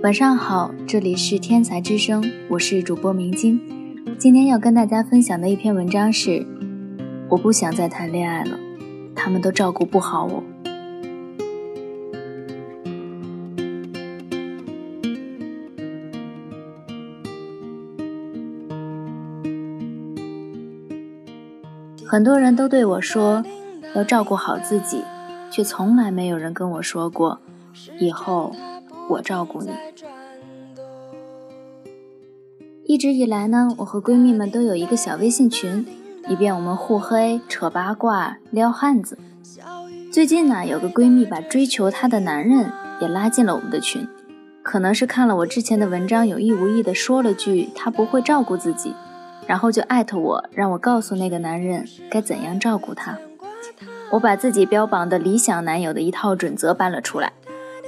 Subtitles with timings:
[0.00, 3.60] 晚上好，这里是天才之声，我是主播明晶。
[4.16, 6.46] 今天要跟大家分享的一篇文章是：
[7.28, 8.56] 我不想再谈恋爱了，
[9.16, 10.44] 他们都照顾不好我。
[22.06, 23.44] 很多人都对我说
[23.96, 25.02] 要照顾好自己，
[25.50, 27.40] 却从来没有人跟我说过
[27.98, 28.54] 以后
[29.10, 29.70] 我照顾你。
[32.88, 35.86] 一直以来呢，我和闺蜜们都有一个小微信群，
[36.26, 39.18] 以便我们互黑、扯八卦、撩汉子。
[40.10, 44.08] 最近呢，有个闺蜜把追求她的男人也拉进了我们的群，
[44.62, 48.94] 可能是看了我之前的文章，有意无意的说了句她不会照顾自己。
[49.46, 53.18] 然后就艾特我，让我告诉那个男人该怎样照顾她。
[54.12, 57.34] 我把自己标榜的理想男友的一套准则搬了出来。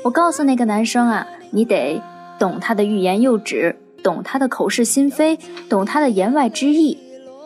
[0.05, 2.03] 我告诉那个男生啊，你得
[2.39, 6.99] 懂他的欲言又止，懂他的口是心非，懂他的言外之意，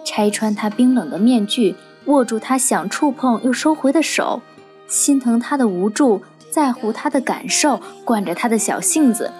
[0.05, 1.75] 拆穿他冰冷的面具，
[2.07, 4.43] 握住他想触碰又收回的手，
[4.87, 9.33] 心疼他的无助，在乎他的感受，惯着他的小性子，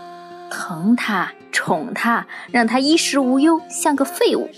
[0.51, 1.33] 疼他。
[1.57, 4.51] 宠他，让他衣食无忧，像个废物。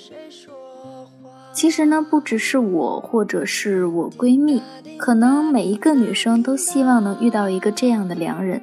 [1.53, 4.63] 其实呢，不只是我，或者是我闺蜜，
[4.97, 8.63] 可能每一个女生都希望能遇到一个这样的良人。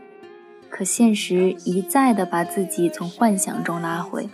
[0.74, 4.28] 可现实一再的把自己从幻想中拉回。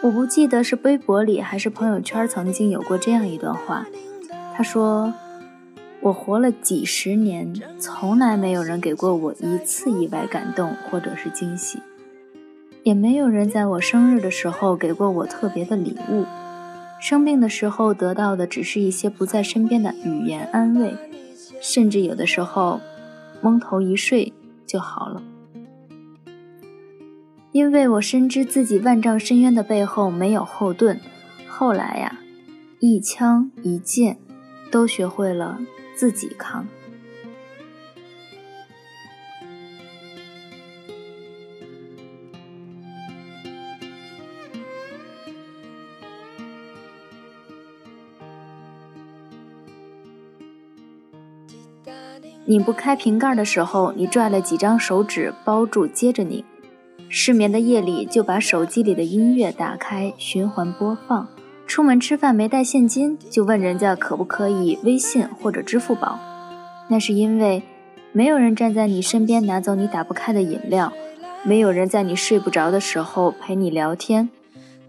[0.00, 3.88] 我不记得是微博里还是朋友圈曾经有过这样一段话，
[4.54, 5.12] 他说
[6.00, 11.80] ：“我活了几十年，从来没有人给过我一次意外感动或者是惊喜。”
[12.84, 16.24] 也没有人在我生日的时候给过我特别的礼物，
[17.00, 20.94] 生病的时候得到的只是一些不在身边的语言安慰，
[21.60, 22.80] 甚至有的时候
[23.40, 24.32] 蒙头一睡
[24.66, 25.22] 就好了。
[27.52, 31.00] 因为我深知自己万丈深渊的背后没有后盾，
[31.48, 32.18] 后来呀，
[32.80, 34.18] 一枪一剑
[34.70, 35.58] 都学会了
[35.94, 36.66] 自己扛。
[52.44, 56.44] 拧不开瓶盖的时候，你拽了几张手指包住，接着拧。
[57.08, 61.28] 失眠的夜里，就把手机里的音乐打开，循环播放。
[61.66, 66.18] 出门吃饭没带现金，就问人家可不可以微信或者支付宝。
[66.88, 67.62] 那是因为
[68.12, 70.92] 没有人站在你身边拿走你打不开的饮料，
[71.42, 74.30] 没有人在你睡不着的时候陪你聊天，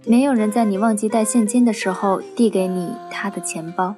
[0.05, 3.95] 没有人在你忘记带现金的时候递给你他的钱包。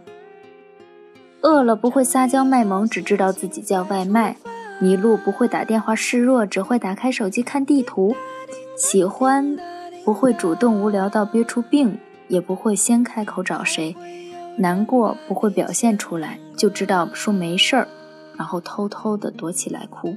[1.42, 4.36] 饿了不会撒娇卖萌，只知道自己叫外卖；
[4.80, 8.14] 迷路不会打电话示弱，只会打开手机看地图；
[8.78, 9.58] 喜欢
[10.04, 13.96] 不会主动无聊到憋出病，也不会先开口找谁；
[14.58, 17.88] 难过不会表现出来，就知道说没事儿，
[18.38, 20.16] 然后偷偷的躲起来哭。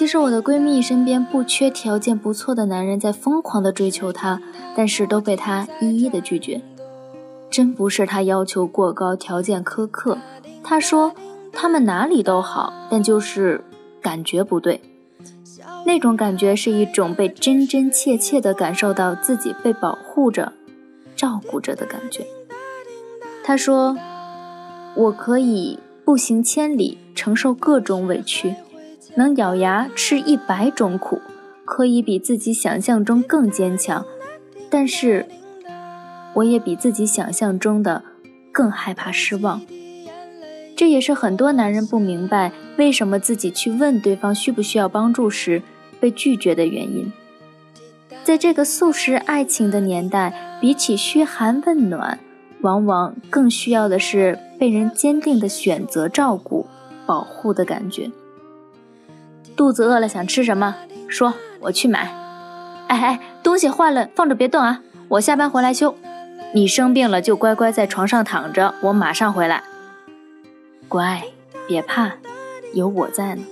[0.00, 4.40] 其实我的闺蜜身边不缺条件不错的男人在疯狂的追求她，
[4.74, 6.62] 但是都被她一一的拒绝。
[7.50, 10.16] 真不是她要求过高，条件苛刻。
[10.64, 11.12] 她说
[11.52, 13.62] 他们哪里都好，但就是
[14.00, 14.80] 感觉不对。
[15.84, 20.54] 那种感觉是一种被真真切切的感受到自己被保护着、
[21.14, 22.26] 照顾着的感觉。
[23.44, 23.94] 她说
[24.94, 28.54] 我可以步行千里，承受各种委屈。
[29.16, 31.20] 能咬牙吃一百种苦，
[31.64, 34.04] 可以比自己想象中更坚强，
[34.70, 35.26] 但是，
[36.34, 38.02] 我也比自己想象中的
[38.52, 39.60] 更害怕失望。
[40.76, 45.62] 这也是很多男人不明白为什么自己去问对方需不需要帮助时
[46.00, 47.12] 被拒绝的原因。
[48.24, 52.18] 在这个速食爱情的年代，比起嘘寒问暖，
[52.60, 56.66] 往往更需要的是被人坚定的选择照顾、
[57.04, 58.10] 保护的感觉。
[59.60, 60.74] 肚子饿了想吃什么？
[61.06, 62.10] 说，我去买。
[62.88, 65.94] 哎哎，东西坏了放着别动啊，我下班回来修。
[66.54, 69.62] 你生病了就乖乖在床上躺着，我马上回来。
[70.88, 71.24] 乖，
[71.68, 72.12] 别怕，
[72.72, 73.42] 有我在呢。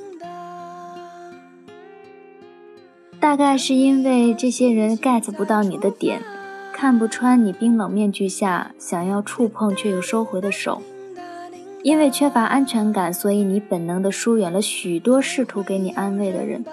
[3.20, 6.22] 大概是因为这些人 get 不到你的点，
[6.72, 10.80] 看不穿你冰冷面具下想要触碰却又收回的手。
[11.82, 16.64] 因为缺乏安全感，所以你本能地疏远了许多试图给你安慰的人。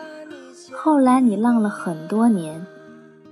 [0.74, 2.66] 后来你浪了很多年，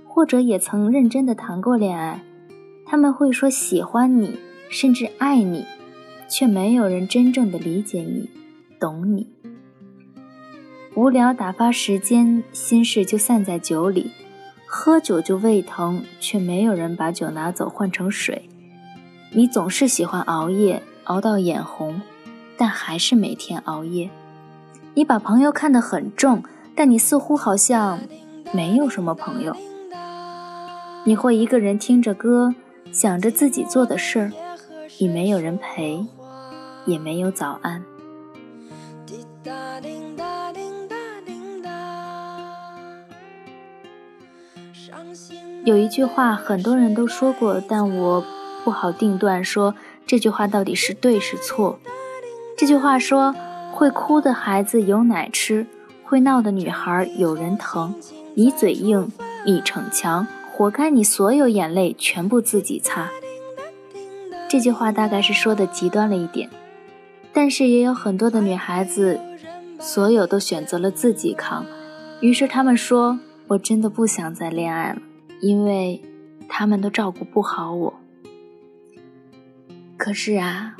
[0.06, 2.22] 或者也曾认真地谈过恋爱，
[2.86, 4.38] 他们会说喜欢你，
[4.70, 5.66] 甚至爱你，
[6.28, 8.30] 却没有人真正的理解你，
[8.80, 9.28] 懂你。
[10.94, 14.12] 无聊打发时间，心事就散在酒里，
[14.66, 18.48] 喝酒就胃疼，却没有人把酒拿走换成水。
[19.32, 20.80] 你总是喜欢熬夜。
[21.04, 22.00] 熬到眼红，
[22.56, 24.10] 但还是每天熬夜。
[24.94, 26.42] 你把朋友看得很重，
[26.74, 27.98] 但你似乎好像
[28.52, 29.56] 没有什么朋友。
[31.04, 32.54] 你会一个人听着歌，
[32.92, 34.32] 想着自己做的事儿，
[34.98, 36.06] 你没有人陪，
[36.86, 37.84] 也没有早安。
[45.64, 48.24] 有一句话很多人都说过，但我
[48.64, 49.74] 不好定断说。
[50.06, 51.78] 这句话到底是对是错？
[52.56, 53.34] 这句话说
[53.72, 55.66] ：“会哭的孩子有奶吃，
[56.04, 57.94] 会闹的女孩有人疼。
[58.34, 59.10] 你嘴硬，
[59.46, 63.10] 你逞强，活该你所有眼泪全部自己擦。”
[64.48, 66.48] 这句话大概是说的极端了一点，
[67.32, 69.18] 但是也有很多的女孩子，
[69.80, 71.66] 所有都选择了自己扛。
[72.20, 73.18] 于是他们说
[73.48, 75.00] ：“我真的不想再恋爱了，
[75.40, 76.00] 因为
[76.48, 77.94] 他们都照顾不好我。”
[80.04, 80.76] 可是啊，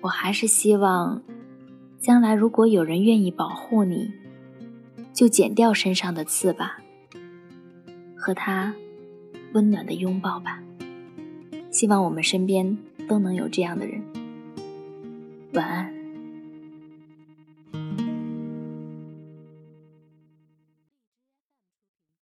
[0.00, 1.22] 我还是希望，
[1.98, 4.10] 将来如果有人愿意保护你，
[5.12, 6.78] 就剪掉身上的刺吧，
[8.16, 8.72] 和他
[9.52, 10.62] 温暖的拥抱吧。
[11.70, 14.02] 希望我们身边都能有这样的人。
[15.52, 16.01] 晚安。